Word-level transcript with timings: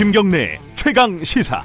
김경래 0.00 0.58
최강 0.76 1.22
시사. 1.22 1.62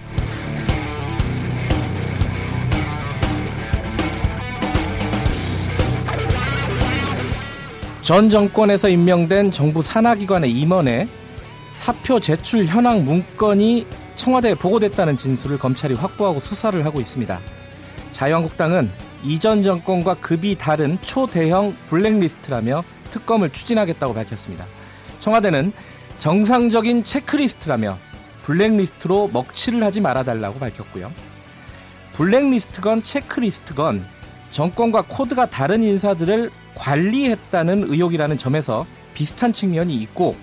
전 8.02 8.30
정권에서 8.30 8.90
임명된 8.90 9.52
정부 9.52 9.82
산하기관의 9.82 10.52
임원에 10.52 11.08
사표 11.72 12.20
제출 12.20 12.66
현황 12.66 13.06
문건이 13.06 13.88
청와대에 14.18 14.56
보고됐다는 14.56 15.16
진술을 15.18 15.58
검찰이 15.58 15.94
확보하고 15.94 16.42
수사를 16.42 16.84
하고 16.84 17.00
있습니다. 17.00 17.40
자유한국당은 18.12 18.92
이전 19.24 19.64
정권과 19.64 20.16
급이 20.16 20.58
다른 20.58 20.98
초대형 21.02 21.74
블랙리스트라며 21.90 22.84
특검을 23.12 23.52
추진하겠다고 23.52 24.14
밝혔습니다. 24.14 24.66
청와대는 25.22 25.72
정상적인 26.20 27.06
체크리스트라며 27.06 27.98
블랙리스트로 28.46 29.30
먹칠을 29.34 29.84
하지 29.84 30.02
말아달라고 30.02 30.60
밝혔고요. 30.60 31.12
블랙리스트건 32.14 33.04
체크리스트건 33.04 34.06
정권과 34.52 35.04
코드가 35.08 35.48
다른 35.48 35.84
인사들을 35.84 36.52
관리했다는 36.76 37.92
의혹이라는 37.92 38.38
점에서 38.38 38.86
비슷한 39.14 39.52
측면이 39.52 39.96
있고 39.96 40.36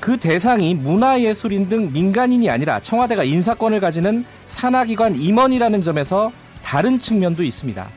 그 0.00 0.18
대상이 0.18 0.74
문화예술인 0.74 1.68
등 1.68 1.92
민간인이 1.92 2.48
아니라 2.48 2.78
청와대가 2.80 3.24
인사권을 3.24 3.80
가지는 3.80 4.24
산하기관 4.46 5.16
임원이라는 5.16 5.82
점에서 5.82 6.30
다른 6.62 7.00
측면도 7.00 7.42
있습니다. 7.42 7.88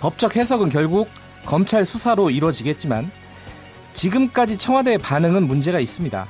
법적 0.00 0.36
해석은 0.36 0.70
결국 0.70 1.08
검찰 1.44 1.84
수사로 1.84 2.30
이루어지겠지만 2.30 3.10
지금까지 3.92 4.56
청와대의 4.56 4.98
반응은 4.98 5.46
문제가 5.46 5.78
있습니다. 5.78 6.26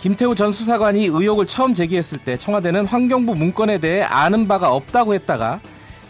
김태우 0.00 0.36
전 0.36 0.52
수사관이 0.52 1.06
의혹을 1.06 1.46
처음 1.46 1.74
제기했을 1.74 2.18
때 2.18 2.36
청와대는 2.36 2.86
환경부 2.86 3.34
문건에 3.34 3.78
대해 3.78 4.02
아는 4.02 4.46
바가 4.46 4.70
없다고 4.70 5.14
했다가 5.14 5.60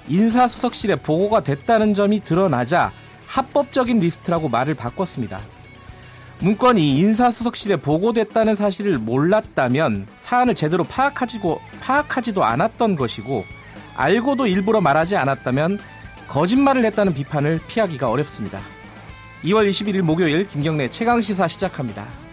인사수석실에 0.09 0.97
보고가 0.97 1.43
됐다는 1.43 1.95
점이 1.95 2.21
드러나자 2.21 2.93
합법적인 3.27 3.99
리스트라고 3.99 4.49
말을 4.49 4.75
바꿨습니다. 4.75 5.41
문건이 6.41 6.99
인사수석실에 6.99 7.77
보고됐다는 7.77 8.57
사실을 8.57 8.99
몰랐다면 8.99 10.07
사안을 10.17 10.55
제대로 10.55 10.85
파악하지고, 10.85 11.61
파악하지도 11.81 12.45
않았던 12.45 12.95
것이고 12.95 13.45
알고도 13.97 14.47
일부러 14.47 14.81
말하지 14.81 15.17
않았다면 15.17 15.81
거짓말을 16.29 16.85
했다는 16.85 17.15
비판을 17.15 17.61
피하기가 17.67 18.09
어렵습니다. 18.11 18.61
2월 19.45 19.69
21일 19.69 20.03
목요일 20.03 20.47
김경래 20.47 20.89
최강시사 20.91 21.49
시작합니다. 21.49 22.28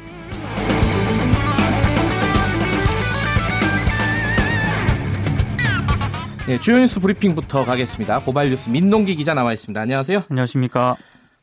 네, 6.47 6.59
주요 6.59 6.77
뉴스 6.77 6.99
브리핑부터 6.99 7.65
가겠습니다. 7.65 8.19
고발 8.19 8.51
뉴스 8.51 8.69
민동기 8.69 9.15
기자 9.15 9.33
나와 9.33 9.51
있습니다. 9.51 9.81
안녕하세요. 9.81 10.25
안녕하십니까. 10.29 10.95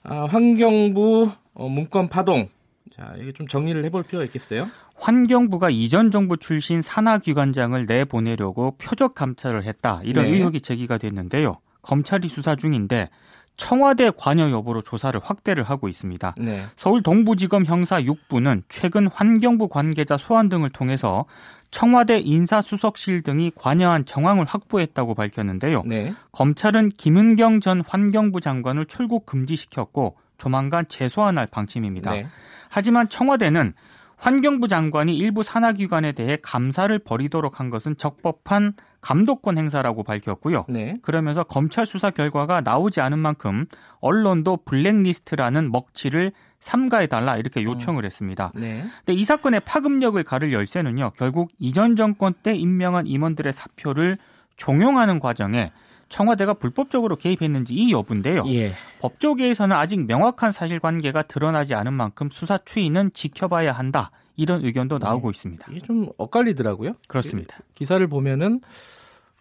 아, 0.05 0.27
환경부 0.31 1.28
어, 1.55 1.69
문건 1.69 2.09
파동. 2.09 2.48
자, 2.94 3.12
이게 3.19 3.33
좀 3.33 3.48
정리를 3.48 3.84
해볼 3.84 4.05
필요가 4.05 4.25
있겠어요? 4.27 4.69
환경부가 4.94 5.70
이전 5.70 6.12
정부 6.12 6.36
출신 6.36 6.83
산하기관장을 6.83 7.84
내보내려고 7.84 8.77
표적 8.78 9.17
감찰을 9.17 9.64
했다. 9.64 10.00
이런 10.05 10.27
네. 10.27 10.36
의혹이 10.36 10.61
제기가 10.61 10.98
됐는데요. 10.98 11.56
검찰이 11.83 12.28
수사 12.28 12.55
중인데 12.55 13.11
청와대 13.56 14.11
관여 14.16 14.50
여부로 14.50 14.83
조사를 14.83 15.19
확대를 15.22 15.64
하고 15.64 15.89
있습니다. 15.89 16.37
네. 16.39 16.62
서울 16.77 17.03
동부지검 17.03 17.66
형사 17.66 18.00
6부는 18.00 18.62
최근 18.69 19.09
환경부 19.09 19.69
관계자 19.69 20.16
소환 20.16 20.48
등을 20.48 20.71
통해서 20.71 21.25
청와대 21.72 22.19
인사수석실 22.19 23.22
등이 23.22 23.50
관여한 23.56 24.05
정황을 24.05 24.44
확보했다고 24.44 25.15
밝혔는데요. 25.15 25.83
네. 25.87 26.15
검찰은 26.31 26.91
김은경 26.91 27.60
전 27.60 27.83
환경부 27.84 28.41
장관을 28.41 28.87
출국 28.87 29.27
금지시켰고 29.27 30.16
조만간 30.38 30.87
재소환할 30.88 31.49
방침입니다. 31.50 32.12
네. 32.12 32.27
하지만 32.69 33.09
청와대는 33.09 33.72
환경부 34.16 34.69
장관이 34.69 35.16
일부 35.16 35.43
산하기관에 35.43 36.12
대해 36.12 36.38
감사를 36.41 36.97
벌이도록 37.00 37.59
한 37.59 37.71
것은 37.71 37.97
적법한 37.97 38.75
감독권 39.00 39.59
행사라고 39.59 40.04
밝혔고요. 40.04 40.66
네. 40.69 40.97
그러면서 41.03 41.43
검찰 41.43 41.87
수사 41.87 42.10
결과가 42.10 42.60
나오지 42.60 43.00
않은 43.00 43.19
만큼 43.19 43.66
언론도 44.00 44.59
블랙리스트라는 44.65 45.72
먹칠을 45.72 46.33
삼가해달라 46.62 47.37
이렇게 47.37 47.61
어. 47.61 47.65
요청을 47.65 48.05
했습니다. 48.05 48.53
네. 48.55 48.84
근데 49.05 49.21
이 49.21 49.25
사건의 49.25 49.61
파급력을 49.61 50.23
가를 50.23 50.53
열쇠는요. 50.53 51.12
결국 51.17 51.50
이전 51.59 51.97
정권 51.97 52.33
때 52.33 52.55
임명한 52.55 53.06
임원들의 53.06 53.53
사표를 53.53 54.17
종용하는 54.56 55.19
과정에 55.19 55.72
청와대가 56.09 56.55
불법적으로 56.55 57.17
개입했는지 57.17 57.75
이 57.75 57.91
여부인데요. 57.91 58.45
예. 58.49 58.75
법조계에서는 59.01 59.75
아직 59.75 60.06
명확한 60.06 60.53
사실관계가 60.53 61.22
드러나지 61.22 61.75
않은 61.75 61.93
만큼 61.95 62.28
수사 62.31 62.59
추이는 62.59 63.11
지켜봐야 63.12 63.72
한다. 63.72 64.11
이런 64.37 64.65
의견도 64.65 64.99
네. 64.99 65.06
나오고 65.06 65.33
네. 65.33 65.37
있습니다. 65.37 65.67
이게 65.71 65.81
좀 65.81 66.09
엇갈리더라고요. 66.17 66.93
그렇습니다. 67.09 67.59
기사를 67.75 68.06
보면은 68.06 68.61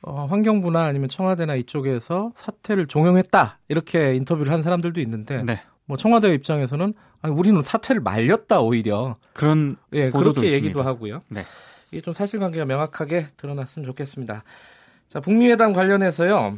어, 0.01 0.25
환경부나 0.25 0.85
아니면 0.85 1.09
청와대나 1.09 1.55
이쪽에서 1.55 2.31
사퇴를 2.35 2.87
종용했다 2.87 3.59
이렇게 3.67 4.15
인터뷰를 4.15 4.51
한 4.51 4.63
사람들도 4.63 4.99
있는데 5.01 5.43
네. 5.43 5.61
뭐 5.91 5.97
청와대 5.97 6.33
입장에서는 6.33 6.93
아니, 7.21 7.35
우리는 7.35 7.61
사퇴를 7.61 8.01
말렸다 8.01 8.61
오히려 8.61 9.17
그런 9.33 9.75
예 9.91 10.09
그렇게 10.09 10.29
있습니다. 10.29 10.53
얘기도 10.53 10.83
하고요. 10.83 11.21
네. 11.27 11.41
이게 11.91 11.99
좀 11.99 12.13
사실관계가 12.13 12.63
명확하게 12.63 13.27
드러났으면 13.35 13.85
좋겠습니다. 13.85 14.45
자, 15.09 15.19
북미 15.19 15.49
회담 15.49 15.73
관련해서요. 15.73 16.57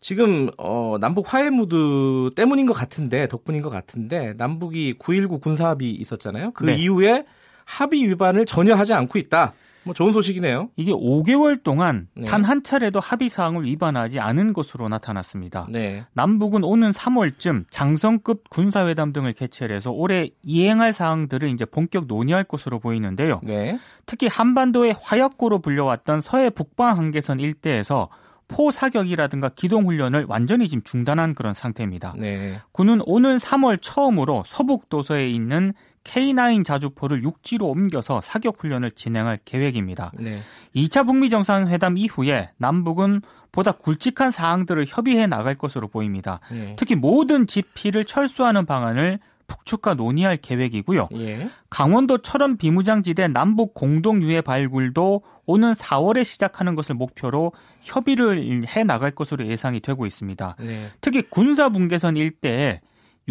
지금 0.00 0.50
어, 0.58 0.96
남북 1.00 1.32
화해 1.32 1.50
무드 1.50 2.30
때문인 2.34 2.66
것 2.66 2.72
같은데 2.72 3.28
덕분인 3.28 3.62
것 3.62 3.70
같은데 3.70 4.34
남북이 4.36 4.94
9.19 4.98 5.40
군사합의 5.40 5.88
있었잖아요. 5.88 6.50
그 6.50 6.64
네. 6.64 6.74
이후에 6.74 7.24
합의 7.64 8.08
위반을 8.08 8.46
전혀 8.46 8.74
하지 8.74 8.94
않고 8.94 9.16
있다. 9.16 9.52
뭐 9.84 9.94
좋은 9.94 10.12
소식이네요. 10.12 10.70
이게 10.76 10.92
5개월 10.92 11.62
동안 11.62 12.08
네. 12.14 12.26
단한 12.26 12.62
차례도 12.62 13.00
합의 13.00 13.28
사항을 13.28 13.64
위반하지 13.64 14.20
않은 14.20 14.52
것으로 14.52 14.88
나타났습니다. 14.88 15.66
네. 15.70 16.04
남북은 16.12 16.64
오는 16.64 16.90
3월쯤 16.90 17.64
장성급 17.70 18.48
군사회담 18.50 19.12
등을 19.12 19.32
개최해서 19.32 19.90
올해 19.90 20.30
이행할 20.42 20.92
사항들을 20.92 21.50
이제 21.50 21.64
본격 21.64 22.06
논의할 22.06 22.44
것으로 22.44 22.78
보이는데요. 22.78 23.40
네. 23.42 23.78
특히 24.06 24.28
한반도의 24.28 24.94
화약고로 25.00 25.60
불려왔던 25.60 26.20
서해 26.20 26.50
북방 26.50 26.96
한계선 26.98 27.40
일대에서 27.40 28.08
포 28.48 28.70
사격이라든가 28.70 29.48
기동 29.50 29.86
훈련을 29.86 30.26
완전히 30.28 30.68
지금 30.68 30.82
중단한 30.82 31.34
그런 31.34 31.54
상태입니다. 31.54 32.14
네. 32.18 32.60
군은 32.72 33.00
오는 33.06 33.38
3월 33.38 33.78
처음으로 33.80 34.42
서북 34.46 34.88
도서에 34.88 35.28
있는 35.30 35.72
K9 36.04 36.64
자주포를 36.64 37.22
육지로 37.22 37.66
옮겨서 37.66 38.20
사격 38.20 38.62
훈련을 38.62 38.90
진행할 38.92 39.38
계획입니다. 39.44 40.12
네. 40.18 40.40
2차 40.74 41.06
북미 41.06 41.30
정상회담 41.30 41.96
이후에 41.96 42.50
남북은 42.56 43.22
보다 43.52 43.72
굵직한 43.72 44.30
사항들을 44.30 44.86
협의해 44.88 45.26
나갈 45.26 45.54
것으로 45.54 45.88
보입니다. 45.88 46.40
네. 46.50 46.74
특히 46.78 46.94
모든 46.94 47.46
지피를 47.46 48.04
철수하는 48.04 48.66
방안을 48.66 49.20
북측과 49.46 49.94
논의할 49.94 50.38
계획이고요. 50.38 51.08
예. 51.14 51.50
강원도처럼 51.68 52.56
비무장지대 52.56 53.28
남북 53.28 53.74
공동 53.74 54.22
유해 54.22 54.40
발굴도 54.40 55.22
오는 55.44 55.72
4월에 55.72 56.24
시작하는 56.24 56.74
것을 56.74 56.94
목표로 56.94 57.52
협의를 57.82 58.66
해 58.68 58.84
나갈 58.84 59.10
것으로 59.10 59.46
예상이 59.46 59.80
되고 59.80 60.06
있습니다. 60.06 60.56
네. 60.60 60.88
특히 61.02 61.22
군사 61.22 61.68
분계선 61.68 62.16
일대에 62.16 62.80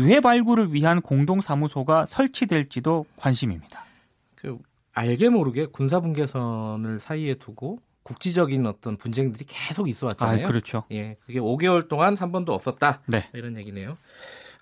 유해 0.01 0.19
발굴을 0.19 0.73
위한 0.73 0.99
공동 1.01 1.41
사무소가 1.41 2.05
설치될지도 2.07 3.05
관심입니다. 3.15 3.85
그 4.35 4.57
알게 4.93 5.29
모르게 5.29 5.67
군사 5.67 5.99
분계선을 5.99 6.99
사이에 6.99 7.35
두고 7.35 7.79
국지적인 8.03 8.65
어떤 8.65 8.97
분쟁들이 8.97 9.45
계속 9.47 9.87
있어 9.87 10.07
왔잖아요. 10.07 10.45
아, 10.45 10.47
그렇죠. 10.47 10.83
예. 10.91 11.17
그게 11.25 11.39
5개월 11.39 11.87
동안 11.87 12.17
한 12.17 12.31
번도 12.31 12.51
없었다. 12.51 13.01
네. 13.05 13.29
이런 13.33 13.57
얘기네요. 13.57 13.97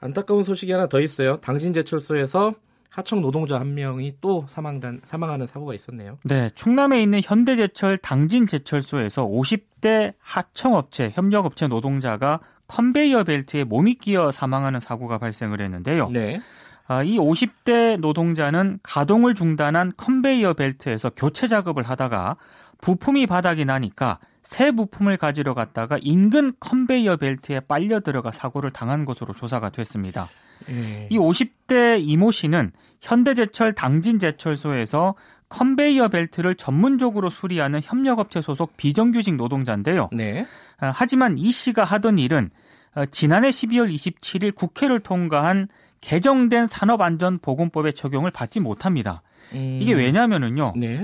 안타까운 0.02 0.44
소식이 0.44 0.72
하나 0.72 0.88
더 0.88 1.00
있어요. 1.00 1.38
당진 1.38 1.72
제철소에서 1.72 2.54
하청 2.90 3.22
노동자 3.22 3.60
한 3.60 3.76
명이 3.76 4.16
또 4.20 4.46
사망단, 4.50 5.02
사망하는 5.06 5.48
사고가 5.48 5.74
있었네요. 5.74 6.18
네, 6.24 6.50
충남에 6.56 7.02
있는 7.02 7.22
현대제철 7.24 8.00
당진제철소에서 8.00 9.26
50대 9.26 10.16
하청업체, 10.20 11.12
협력업체 11.14 11.68
노동자가 11.68 12.40
컨베이어 12.70 13.26
벨트에 13.26 13.66
몸이 13.66 13.96
끼어 13.96 14.32
사망하는 14.32 14.80
사고가 14.80 15.18
발생을 15.18 15.60
했는데요. 15.60 16.10
네. 16.10 16.40
아, 16.88 17.04
이 17.04 17.18
50대 17.18 18.00
노동자는 18.00 18.80
가동을 18.82 19.36
중단한 19.36 19.92
컨베이어 19.98 20.54
벨트에서 20.54 21.10
교체 21.10 21.48
작업을 21.48 21.84
하다가 21.84 22.38
부품이 22.82 23.28
바닥이 23.28 23.66
나니까 23.66 24.20
새 24.42 24.72
부품을 24.72 25.18
가지러 25.18 25.54
갔다가 25.54 26.00
인근 26.02 26.54
컨베이어 26.60 27.18
벨트에 27.18 27.60
빨려 27.60 28.00
들어가 28.00 28.32
사고를 28.32 28.72
당한 28.72 29.06
것으로 29.06 29.34
조사가 29.34 29.70
됐습니다. 29.70 30.30
네. 30.68 31.08
이 31.12 31.18
50대 31.18 32.00
이모 32.02 32.32
씨는 32.32 32.72
현대제철 33.02 33.74
당진제철소에서 33.74 35.16
컨베이어 35.50 36.08
벨트를 36.10 36.56
전문적으로 36.56 37.30
수리하는 37.30 37.82
협력업체 37.84 38.42
소속 38.42 38.78
비정규직 38.78 39.36
노동자인데요. 39.36 40.10
네. 40.14 40.46
어, 40.82 40.92
하지만 40.94 41.38
이 41.38 41.52
씨가 41.52 41.84
하던 41.84 42.18
일은 42.20 42.52
어, 42.96 43.06
지난해 43.08 43.50
12월 43.50 43.94
27일 43.94 44.56
국회를 44.56 45.00
통과한 45.00 45.68
개정된 46.02 46.68
산업안전보건법의 46.68 47.94
적용을 47.94 48.32
받지 48.32 48.60
못합니다. 48.60 49.22
음, 49.54 49.80
이게 49.82 49.94
왜냐면은요. 49.94 50.74
네. 50.78 51.02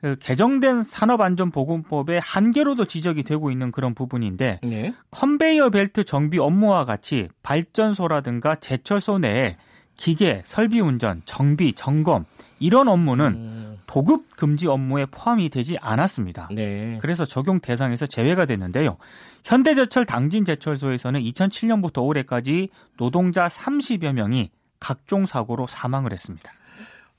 그 0.00 0.16
개정된 0.18 0.82
산업안전보건법의 0.82 2.18
한계로도 2.20 2.86
지적이 2.86 3.22
되고 3.22 3.52
있는 3.52 3.70
그런 3.70 3.94
부분인데 3.94 4.58
네. 4.64 4.94
컨베이어 5.12 5.70
벨트 5.70 6.02
정비 6.02 6.38
업무와 6.40 6.84
같이 6.84 7.28
발전소라든가 7.44 8.56
제철소 8.56 9.18
내에 9.18 9.56
기계, 9.96 10.42
설비 10.44 10.80
운전, 10.80 11.22
정비, 11.24 11.74
점검 11.74 12.24
이런 12.58 12.88
업무는 12.88 13.26
음, 13.26 13.71
도급 13.86 14.36
금지 14.36 14.66
업무에 14.66 15.06
포함이 15.06 15.48
되지 15.48 15.78
않았습니다. 15.78 16.48
네. 16.52 16.98
그래서 17.00 17.24
적용 17.24 17.60
대상에서 17.60 18.06
제외가 18.06 18.46
됐는데요. 18.46 18.96
현대제철 19.44 20.06
당진제철소에서는 20.06 21.20
2007년부터 21.20 22.04
올해까지 22.04 22.68
노동자 22.96 23.48
30여 23.48 24.12
명이 24.12 24.50
각종 24.80 25.26
사고로 25.26 25.66
사망을 25.66 26.12
했습니다. 26.12 26.52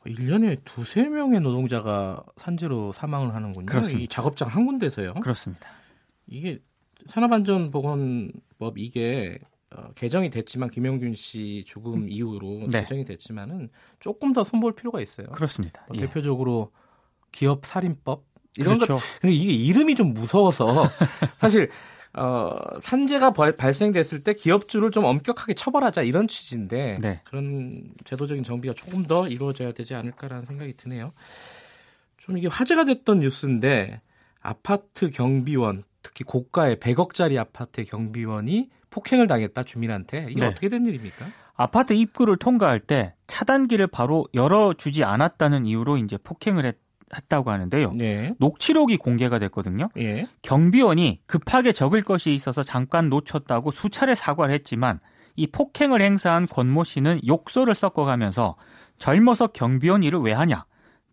1년에 0.06 0.60
두세 0.65 1.07
명의 1.07 1.39
노동자가 1.39 2.21
산재로 2.38 2.92
사망을 2.92 3.33
하는군요. 3.33 3.65
그렇습니다. 3.65 4.04
이 4.04 4.07
작업장 4.07 4.50
한 4.50 4.65
군데서요. 4.65 5.13
그렇습니다. 5.15 5.68
이게 6.27 6.60
산업안전보건법 7.06 8.77
이게 8.77 9.39
어, 9.75 9.89
개정이 9.95 10.29
됐지만 10.29 10.69
김영균 10.69 11.13
씨 11.13 11.63
죽음 11.65 12.07
이후로 12.09 12.67
네. 12.69 12.81
개정이 12.81 13.03
됐지만은 13.03 13.69
조금 13.99 14.33
더 14.33 14.43
손볼 14.43 14.75
필요가 14.75 15.01
있어요. 15.01 15.27
그렇습니다. 15.27 15.85
뭐 15.87 15.97
예. 15.97 16.01
대표적으로 16.01 16.71
기업 17.31 17.65
살인법 17.65 18.23
이런 18.57 18.77
것 18.77 18.85
그렇죠. 18.85 19.03
근데 19.21 19.33
이게 19.33 19.51
이름이 19.53 19.95
좀 19.95 20.13
무서워서 20.13 20.87
사실 21.41 21.69
어, 22.15 22.55
산재가 22.79 23.31
벌- 23.33 23.55
발생됐을 23.57 24.23
때 24.23 24.33
기업주를 24.35 24.91
좀 24.91 25.03
엄격하게 25.05 25.55
처벌하자 25.55 26.03
이런 26.03 26.27
취지인데 26.27 26.99
네. 27.01 27.21
그런 27.23 27.91
제도적인 28.03 28.43
정비가 28.43 28.75
조금 28.75 29.03
더 29.07 29.27
이루어져야 29.27 29.71
되지 29.71 29.95
않을까라는 29.95 30.45
생각이 30.45 30.73
드네요. 30.75 31.11
좀 32.17 32.37
이게 32.37 32.47
화제가 32.47 32.85
됐던 32.85 33.19
뉴스인데 33.21 34.01
아파트 34.41 35.09
경비원 35.09 35.83
특히 36.03 36.23
고가의 36.23 36.75
100억짜리 36.77 37.37
아파트 37.39 37.83
경비원이 37.85 38.69
폭행을 38.93 39.25
당했다 39.27 39.63
주민한테 39.63 40.27
이게 40.29 40.41
네. 40.41 40.47
어떻게 40.47 40.69
된 40.69 40.85
일입니까? 40.85 41.25
아파트 41.55 41.93
입구를 41.93 42.37
통과할 42.37 42.79
때 42.79 43.15
차단기를 43.25 43.87
바로 43.87 44.27
열어주지 44.33 45.03
않았다는 45.03 45.65
이유로 45.65 45.97
이제 45.97 46.17
폭행을 46.17 46.65
했, 46.65 46.77
다고 47.27 47.51
하는데요. 47.51 47.91
네. 47.95 48.33
녹취록이 48.39 48.97
공개가 48.97 49.37
됐거든요. 49.37 49.89
예. 49.97 50.27
경비원이 50.41 51.21
급하게 51.27 51.71
적을 51.71 52.01
것이 52.01 52.33
있어서 52.33 52.63
잠깐 52.63 53.09
놓쳤다고 53.09 53.69
수차례 53.69 54.15
사과를 54.15 54.51
했지만 54.55 54.99
이 55.35 55.45
폭행을 55.45 56.01
행사한 56.01 56.47
권모 56.47 56.83
씨는 56.83 57.21
욕설을 57.27 57.75
섞어가면서 57.75 58.55
젊어서 58.97 59.47
경비원 59.47 60.01
일을 60.01 60.21
왜 60.21 60.33
하냐? 60.33 60.65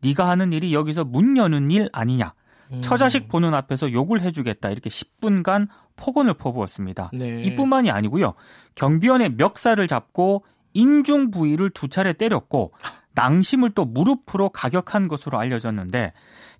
네가 0.02 0.26
하는 0.26 0.54
일이 0.54 0.72
여기서 0.72 1.04
문 1.04 1.36
여는 1.36 1.70
일 1.70 1.90
아니냐? 1.92 2.32
음. 2.72 2.80
처자식 2.80 3.28
보는 3.28 3.52
앞에서 3.52 3.92
욕을 3.92 4.22
해주겠다 4.22 4.70
이렇게 4.70 4.88
10분간 4.88 5.68
폭언을 6.00 6.34
퍼부었습니다. 6.34 7.10
네. 7.12 7.42
이뿐만이 7.42 7.90
아니고요. 7.90 8.34
경비원의 8.74 9.34
멱살을 9.36 9.86
잡고 9.86 10.44
인중 10.72 11.30
부위를 11.30 11.70
두 11.70 11.88
차례 11.88 12.12
때렸고 12.12 12.72
낭심을 13.14 13.70
또 13.70 13.84
무릎으로 13.84 14.50
가격한 14.50 15.08
것으로 15.08 15.38
알려졌는데 15.38 16.12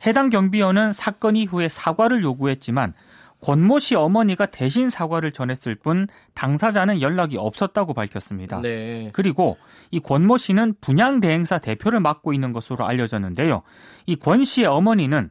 해당 0.07 0.31
경비원은 0.31 0.93
사건 0.93 1.37
이후에 1.37 1.69
사과를 1.69 2.23
요구했지만 2.23 2.95
권모 3.43 3.79
씨 3.79 3.95
어머니가 3.95 4.47
대신 4.47 4.91
사과를 4.91 5.33
전했을 5.33 5.75
뿐 5.75 6.07
당사자는 6.35 7.01
연락이 7.01 7.39
없었다고 7.39 7.95
밝혔습니다. 7.95 8.61
네. 8.61 9.09
그리고 9.15 9.57
이 9.91 10.01
권모 10.01 10.37
씨는 10.37 10.75
분양 10.83 11.21
대행사 11.21 11.59
대표를 11.59 12.01
맡고 12.01 12.35
있는 12.35 12.53
것으로 12.53 12.87
알려졌는데요. 12.87 13.63
이 14.07 14.17
권 14.17 14.45
씨의 14.45 14.67
어머니는 14.67 15.31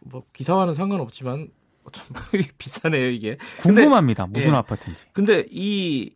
뭐 0.04 0.22
기사와는 0.32 0.74
상관없지만 0.74 1.48
참 1.92 2.06
비싸네요 2.58 3.08
이게. 3.08 3.36
근데- 3.60 3.82
궁금합니다. 3.82 4.26
무슨 4.26 4.50
예. 4.50 4.54
아파트인지. 4.54 5.02
근데 5.12 5.46
이 5.50 6.10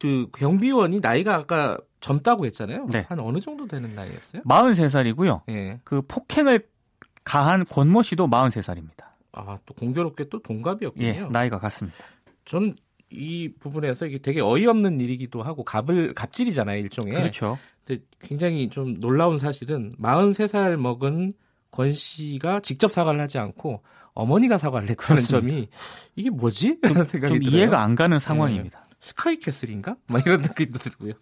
그 0.00 0.28
경비원이 0.36 1.00
나이가 1.00 1.34
아까 1.36 1.78
젊다고 2.00 2.44
했잖아요. 2.44 2.88
네. 2.92 3.06
한 3.08 3.20
어느 3.20 3.38
정도 3.40 3.66
되는 3.66 3.94
나이였어요? 3.94 4.42
43살이고요. 4.42 5.42
예. 5.48 5.80
그 5.82 6.02
폭행을 6.02 6.66
가한 7.24 7.64
권모 7.64 8.02
씨도 8.02 8.28
43살입니다. 8.28 9.04
아, 9.32 9.58
또 9.64 9.72
공교롭게 9.72 10.28
또 10.28 10.42
동갑이었군요. 10.42 11.06
예, 11.06 11.20
나이가 11.30 11.58
같습니다. 11.58 11.96
저는 12.44 12.76
이 13.08 13.50
부분에서 13.58 14.04
이게 14.04 14.18
되게 14.18 14.42
어이없는 14.42 15.00
일이기도 15.00 15.42
하고 15.42 15.64
갑을 15.64 16.12
갑질이잖아요, 16.12 16.78
일종의. 16.80 17.14
그렇죠. 17.14 17.56
근데 17.86 18.02
굉장히 18.20 18.68
좀 18.68 19.00
놀라운 19.00 19.38
사실은 19.38 19.90
43살 19.98 20.76
먹은 20.76 21.32
권 21.74 21.92
씨가 21.92 22.60
직접 22.60 22.92
사과를 22.92 23.20
하지 23.20 23.38
않고 23.38 23.82
어머니가 24.14 24.58
사과를 24.58 24.88
했다는. 24.90 25.22
점이 25.24 25.68
이게 26.14 26.30
뭐지? 26.30 26.78
좀 26.86 27.04
들어요. 27.08 27.34
이해가 27.42 27.80
안 27.82 27.96
가는 27.96 28.20
상황입니다. 28.20 28.84
스카이캐슬인가? 29.00 29.96
막 30.08 30.24
이런 30.24 30.40
느낌도 30.42 30.78
들고요. 30.78 31.12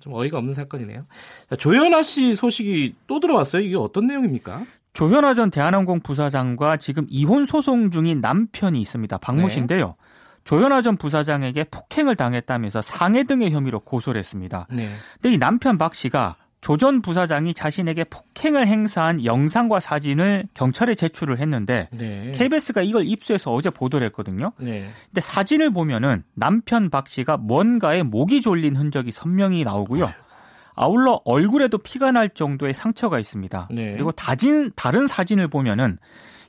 좀 0.00 0.12
어이가 0.12 0.36
없는 0.36 0.52
사건이네요. 0.52 1.06
자, 1.48 1.56
조연아 1.56 2.02
씨 2.02 2.36
소식이 2.36 2.96
또 3.06 3.18
들어왔어요. 3.18 3.62
이게 3.62 3.76
어떤 3.76 4.06
내용입니까? 4.06 4.66
조현아 4.92 5.32
전 5.32 5.50
대한항공 5.50 6.00
부사장과 6.00 6.76
지금 6.76 7.06
이혼 7.08 7.46
소송 7.46 7.90
중인 7.90 8.20
남편이 8.20 8.78
있습니다. 8.78 9.16
박모 9.18 9.42
네. 9.42 9.48
씨인데요. 9.48 9.96
조현아 10.44 10.82
전 10.82 10.98
부사장에게 10.98 11.64
폭행을 11.64 12.14
당했다면서 12.14 12.82
상해 12.82 13.24
등의 13.24 13.52
혐의로 13.52 13.80
고소를 13.80 14.18
했습니다. 14.18 14.66
네. 14.70 14.90
근데 15.14 15.34
이 15.34 15.38
남편 15.38 15.78
박 15.78 15.94
씨가 15.94 16.36
조 16.66 16.76
전 16.76 17.00
부사장이 17.00 17.54
자신에게 17.54 18.02
폭행을 18.04 18.66
행사한 18.66 19.24
영상과 19.24 19.78
사진을 19.78 20.48
경찰에 20.52 20.96
제출을 20.96 21.38
했는데 21.38 21.88
네. 21.92 22.32
KBS가 22.34 22.82
이걸 22.82 23.06
입수해서 23.06 23.54
어제 23.54 23.70
보도를 23.70 24.04
했거든요. 24.08 24.50
네. 24.58 24.88
근데 25.06 25.20
사진을 25.20 25.70
보면은 25.70 26.24
남편 26.34 26.90
박 26.90 27.06
씨가 27.06 27.36
뭔가에 27.36 28.02
목이 28.02 28.42
졸린 28.42 28.74
흔적이 28.74 29.12
선명히 29.12 29.62
나오고요. 29.62 30.10
아울러 30.74 31.20
얼굴에도 31.24 31.78
피가 31.78 32.10
날 32.10 32.30
정도의 32.30 32.74
상처가 32.74 33.20
있습니다. 33.20 33.68
네. 33.70 33.92
그리고 33.92 34.10
다진, 34.10 34.72
다른 34.74 35.06
사진을 35.06 35.46
보면은 35.46 35.98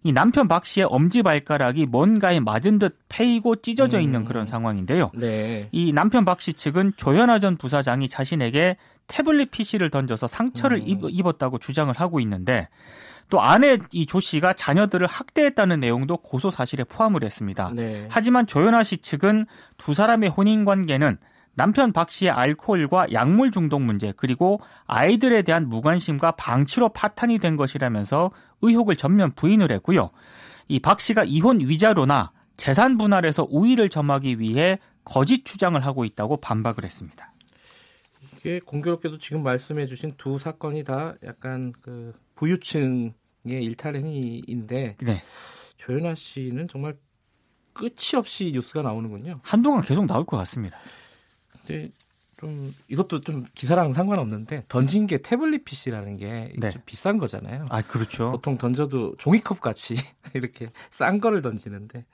이 0.07 0.13
남편 0.13 0.47
박 0.47 0.65
씨의 0.65 0.87
엄지 0.89 1.21
발가락이 1.21 1.85
뭔가에 1.85 2.39
맞은 2.39 2.79
듯 2.79 2.97
패이고 3.09 3.57
찢어져 3.57 3.99
있는 3.99 4.21
음. 4.21 4.25
그런 4.25 4.45
상황인데요. 4.45 5.11
네. 5.13 5.67
이 5.73 5.91
남편 5.91 6.23
박 6.23 6.39
씨 6.39 6.53
측은 6.53 6.93
조현아 6.95 7.39
전 7.39 7.57
부사장이 7.57 8.07
자신에게 8.07 8.77
태블릿 9.07 9.51
PC를 9.51 9.89
던져서 9.89 10.27
상처를 10.27 10.77
음. 10.77 10.87
입, 10.87 10.99
입었다고 11.09 11.57
주장을 11.57 11.93
하고 11.93 12.21
있는데 12.21 12.69
또 13.29 13.41
아내 13.41 13.77
이 13.91 14.05
조 14.05 14.21
씨가 14.21 14.53
자녀들을 14.53 15.05
학대했다는 15.07 15.81
내용도 15.81 16.15
고소 16.15 16.51
사실에 16.51 16.85
포함을 16.85 17.25
했습니다. 17.25 17.71
네. 17.75 18.07
하지만 18.09 18.47
조현아 18.47 18.83
씨 18.83 18.99
측은 18.99 19.45
두 19.75 19.93
사람의 19.93 20.29
혼인 20.29 20.63
관계는 20.63 21.17
남편 21.57 21.91
박 21.91 22.11
씨의 22.11 22.29
알코올과 22.31 23.11
약물 23.11 23.49
중독 23.49 23.81
문제 23.81 24.13
그리고 24.15 24.59
아이들에 24.85 25.41
대한 25.41 25.67
무관심과 25.67 26.33
방치로 26.33 26.89
파탄이 26.89 27.39
된 27.39 27.55
것이라면서 27.57 28.29
의혹을 28.61 28.95
전면 28.95 29.31
부인을 29.31 29.71
했고요. 29.71 30.11
이 30.69 30.79
박 30.79 31.01
씨가 31.01 31.23
이혼 31.23 31.59
위자료나 31.59 32.31
재산 32.57 32.97
분할에서 32.99 33.47
우위를 33.49 33.89
점하기 33.89 34.39
위해 34.39 34.77
거짓 35.03 35.45
주장을 35.45 35.83
하고 35.83 36.05
있다고 36.05 36.37
반박을 36.37 36.83
했습니다. 36.83 37.33
이게 38.37 38.59
공교롭게도 38.59 39.17
지금 39.17 39.41
말씀해주신 39.41 40.13
두 40.17 40.37
사건이 40.37 40.83
다 40.83 41.15
약간 41.25 41.73
그 41.81 42.13
부유층의 42.35 43.13
일탈 43.47 43.95
행위인데 43.95 44.97
네. 45.01 45.21
조연아 45.77 46.13
씨는 46.13 46.67
정말 46.67 46.95
끝이 47.73 48.15
없이 48.15 48.51
뉴스가 48.53 48.83
나오는군요. 48.83 49.39
한동안 49.43 49.81
계속 49.81 50.05
나올 50.05 50.23
것 50.25 50.37
같습니다. 50.37 50.77
근데 51.67 51.89
좀 52.39 52.73
이것도 52.87 53.21
좀 53.21 53.45
기사랑 53.55 53.93
상관없는데 53.93 54.65
던진 54.67 55.07
게 55.07 55.17
태블릿 55.17 55.65
PC라는 55.65 56.17
게 56.17 56.53
네. 56.57 56.69
좀 56.69 56.81
비싼 56.85 57.17
거잖아요. 57.17 57.65
아, 57.69 57.81
그렇죠. 57.81 58.31
보통 58.31 58.57
던져도 58.57 59.15
종이컵 59.17 59.59
같이 59.59 59.95
이렇게 60.33 60.67
싼 60.91 61.19
거를 61.19 61.41
던지는데 61.41 62.05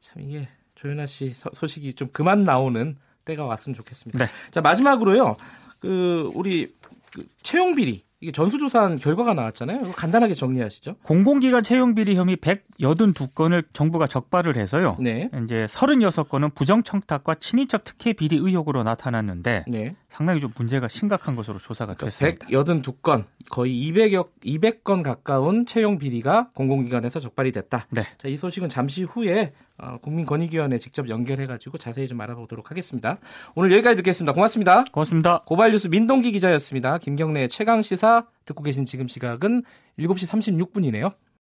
참 0.00 0.22
이게 0.22 0.48
조윤아 0.74 1.06
씨 1.06 1.30
서- 1.30 1.50
소식이 1.54 1.94
좀 1.94 2.08
그만 2.12 2.44
나오는 2.44 2.96
때가 3.24 3.44
왔으면 3.44 3.74
좋겠습니다. 3.76 4.24
네. 4.24 4.30
자 4.50 4.60
마지막으로요. 4.60 5.34
그 5.80 6.30
우리 6.34 6.74
그 7.12 7.26
채용 7.42 7.74
비리 7.74 8.04
이게 8.20 8.32
전수조사한 8.32 8.96
결과가 8.96 9.34
나왔잖아요. 9.34 9.92
간단하게 9.92 10.34
정리하시죠. 10.34 10.96
공공기관 11.02 11.62
채용 11.62 11.94
비리 11.94 12.16
혐의 12.16 12.36
182건을 12.36 13.64
정부가 13.74 14.06
적발을 14.06 14.56
해서요. 14.56 14.96
네. 14.98 15.28
이제 15.44 15.66
36건은 15.66 16.54
부정청탁과 16.54 17.34
친인척 17.34 17.84
특혜 17.84 18.14
비리 18.14 18.36
의혹으로 18.36 18.84
나타났는데 18.84 19.66
네. 19.68 19.96
상당히 20.08 20.40
좀 20.40 20.50
문제가 20.56 20.88
심각한 20.88 21.36
것으로 21.36 21.58
조사가 21.58 21.94
됐습니다. 21.94 22.46
182건, 22.46 23.24
거의 23.50 23.72
200여, 23.90 24.28
200건 24.42 25.02
가까운 25.02 25.66
채용 25.66 25.98
비리가 25.98 26.48
공공기관에서 26.54 27.20
적발이 27.20 27.52
됐다. 27.52 27.86
네. 27.90 28.02
자, 28.16 28.28
이 28.28 28.38
소식은 28.38 28.70
잠시 28.70 29.02
후에 29.02 29.52
어, 29.78 29.98
국민권익위원회 29.98 30.78
직접 30.78 31.08
연결해가지고 31.08 31.78
자세히 31.78 32.08
좀 32.08 32.20
알아보도록 32.20 32.70
하겠습니다. 32.70 33.18
오늘 33.54 33.72
여기까지 33.72 33.96
듣겠습니다. 33.96 34.32
고맙습니다. 34.32 34.84
고맙습니다. 34.92 35.42
고발뉴스 35.46 35.88
민동기 35.88 36.32
기자였습니다. 36.32 36.98
김경래의 36.98 37.48
최강 37.48 37.82
시사 37.82 38.26
듣고 38.44 38.62
계신 38.62 38.84
지금 38.84 39.08
시각은 39.08 39.62
7시 39.98 40.28
36분이네요. 40.28 41.12